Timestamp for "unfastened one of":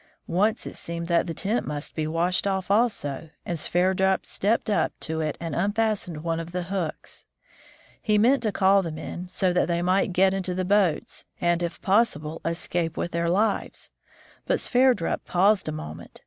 5.53-6.53